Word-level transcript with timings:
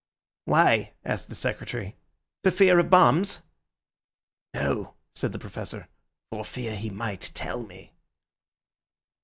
"Why," 0.45 0.93
asked 1.05 1.29
the 1.29 1.35
Secretary, 1.35 1.95
"for 2.43 2.49
fear 2.49 2.79
of 2.79 2.89
bombs?" 2.89 3.43
"No," 4.51 4.95
said 5.13 5.31
the 5.31 5.37
Professor, 5.37 5.89
"for 6.31 6.43
fear 6.43 6.75
he 6.75 6.89
might 6.89 7.29
tell 7.35 7.61
me." 7.61 7.93